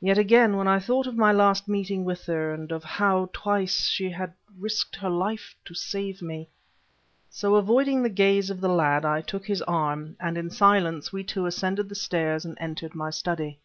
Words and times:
Yet, 0.00 0.16
again, 0.16 0.56
when 0.56 0.66
I 0.66 0.78
thought 0.78 1.06
of 1.06 1.18
my 1.18 1.30
last 1.30 1.68
meeting 1.68 2.06
with 2.06 2.24
her, 2.24 2.54
and 2.54 2.72
of 2.72 2.82
how, 2.84 3.28
twice, 3.34 3.86
she 3.90 4.08
had 4.08 4.32
risked 4.58 4.96
her 4.96 5.10
life 5.10 5.54
to 5.66 5.74
save 5.74 6.22
me... 6.22 6.48
So, 7.28 7.56
avoiding 7.56 8.02
the 8.02 8.08
gaze 8.08 8.48
of 8.48 8.62
the 8.62 8.70
lad, 8.70 9.04
I 9.04 9.20
took 9.20 9.44
his 9.46 9.60
arm, 9.68 10.16
and 10.18 10.38
in 10.38 10.48
silence 10.48 11.12
we 11.12 11.22
two 11.22 11.44
ascended 11.44 11.90
the 11.90 11.94
stairs 11.94 12.46
and 12.46 12.56
entered 12.62 12.94
my 12.94 13.10
study... 13.10 13.58